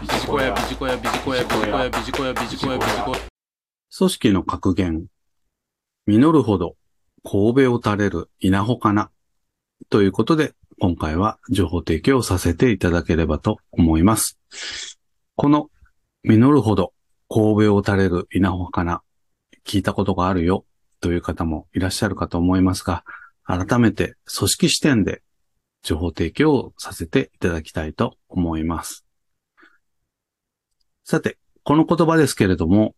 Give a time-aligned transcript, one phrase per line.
[0.00, 3.18] ビジコヤ、ビジコヤ、ビジコヤ、ビジコヤ、ビジコヤ、ビジコヤ、ビジコヤ。
[3.98, 5.04] 組織の格言。
[6.06, 6.76] 実るほど
[7.22, 9.10] 神戸を垂れる稲穂かな。
[9.90, 14.38] ということで、今回は情報提供させていただければと思います。
[15.36, 15.68] この
[16.24, 16.94] 実るほど
[17.28, 19.02] 神戸を垂れる稲穂かな。
[19.66, 20.64] 聞いたことがあるよ
[21.02, 23.04] という方もいらっしゃるかと思いますが、
[23.44, 25.20] 改めて組織視点で
[25.82, 29.04] 情報提供をさせていただきたいと思います。
[31.10, 32.94] さて、この言葉ですけれども、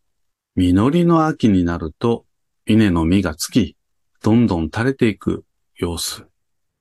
[0.55, 2.27] 実りの秋になると
[2.67, 3.75] 稲の実がつき、
[4.23, 6.27] どんどん垂れていく様子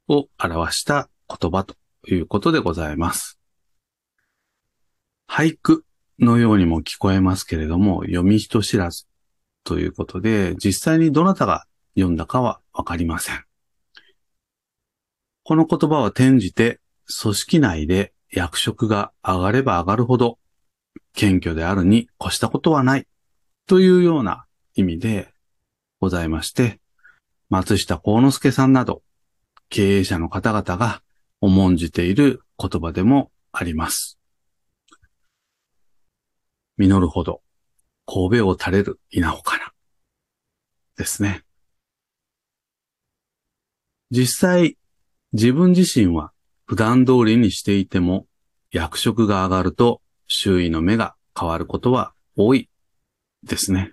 [0.10, 3.40] を表した言葉ということでございます。
[5.26, 5.86] 俳句
[6.20, 9.06] のようにも聞こえますけれども、読み人知らず
[9.64, 11.64] ということで、実際にどなたが
[11.96, 13.42] 読んだかはわかりません。
[15.46, 16.82] この言葉は転じて、
[17.22, 20.38] 組織内で役職が上がれば上がるほど、
[21.14, 23.08] 謙虚であるに越したことはない
[23.68, 24.46] というような
[24.76, 25.34] 意味で
[26.00, 26.80] ございまして、
[27.50, 29.02] 松下幸之助さんなど
[29.70, 31.02] 経営者の方々が
[31.42, 34.18] 重んじている言葉でもあります。
[36.78, 37.42] 実るほど
[38.06, 39.72] 神戸を垂れる稲穂かな。
[40.98, 41.44] ですね。
[44.10, 44.78] 実際、
[45.34, 46.32] 自分自身は
[46.66, 48.28] 普段通りにしていても
[48.72, 50.02] 役職が上がると
[50.32, 52.70] 周囲の目が変わることは多い
[53.44, 53.92] ですね。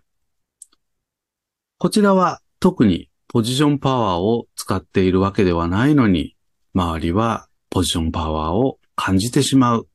[1.78, 6.36] こちらは特にポジションパワーを使っているわけではないのに、
[6.74, 9.88] 周りはポジションパワーを感じてしまう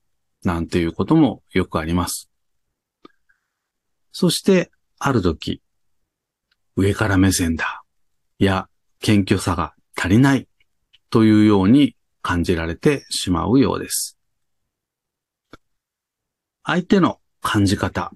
[0.43, 2.29] なんていうこともよくあります。
[4.11, 5.61] そして、ある時、
[6.75, 7.83] 上から目線だ、
[8.37, 8.67] や、
[8.99, 10.47] 謙虚さが足りない、
[11.09, 14.17] というように感じられてしまうようです。
[16.63, 18.13] 相手の感じ方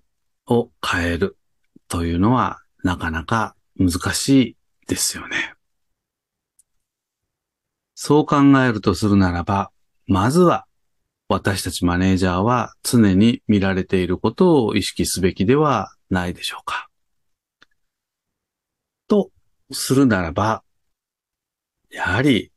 [0.47, 1.37] を変える
[1.87, 5.53] というのはなかなか難しいですよね。
[7.93, 9.71] そう考えるとするならば、
[10.05, 10.65] まずは
[11.27, 16.87] 私たちマネージャーは常に見られていることを意識すべきではないでしょうか。
[19.09, 19.31] と
[19.71, 20.63] するならば、
[21.89, 22.51] やはり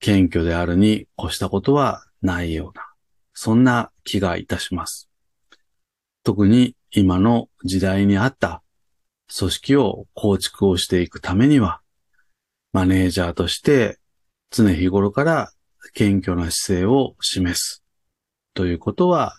[0.00, 2.86] 謙虚であるに越したことはないような、
[3.34, 5.05] そんな気がいたします。
[6.26, 8.64] 特に今の時代にあった
[9.32, 11.82] 組織を構築をしていくためには、
[12.72, 14.00] マネージャーとして
[14.50, 15.52] 常日頃から
[15.94, 17.84] 謙虚な姿勢を示す
[18.54, 19.36] ということは、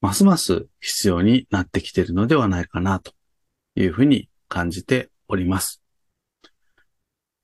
[0.00, 3.12] ますます必要になってきているのではないかなと
[3.76, 5.80] いうふうに感じております。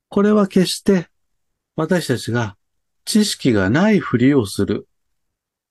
[0.09, 1.07] これは決して
[1.77, 2.57] 私たちが
[3.05, 4.89] 知識がないふりをする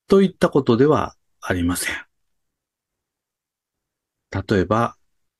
[0.06, 2.08] といったことではありません。
[4.31, 4.97] 例えば、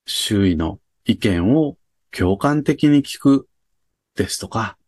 [0.06, 1.76] 周囲の意見を
[2.10, 3.49] 共感的に聞く
[4.15, 4.78] ですとか、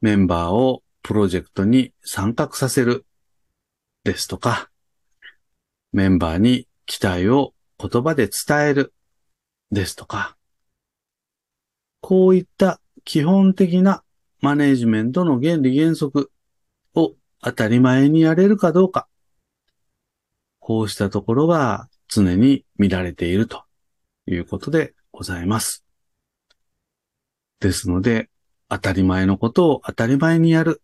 [0.00, 3.04] メンバーをプロジェクトに参画させる
[4.04, 4.70] ですとか、
[5.92, 8.94] メンバーに期待を言葉で伝える
[9.70, 10.36] ですとか、
[12.00, 14.02] こういった基本的な
[14.40, 16.30] マネジメントの原理原則
[16.94, 19.08] を当たり前にやれるかどうか、
[20.60, 23.64] こうしたところが常に見られていると
[24.26, 25.84] いうことでございます。
[27.58, 28.30] ですので、
[28.68, 30.82] 当たり前のことを当たり前にやる。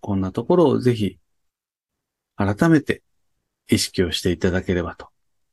[0.00, 1.18] こんなところをぜひ、
[2.36, 3.02] 改めて
[3.68, 5.08] 意識をしていただければと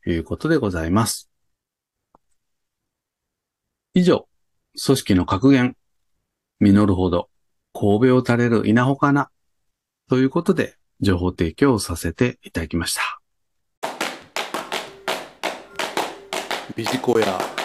[0.07, 1.30] いうことでございます。
[3.94, 4.28] 以上、
[4.84, 5.75] 組織の格言、
[6.59, 7.30] 実るほど
[7.74, 9.30] 神戸を垂れる稲穂かな、
[10.09, 13.20] ということで情報提供をさせていただきました。
[16.76, 17.59] ビジコヤ。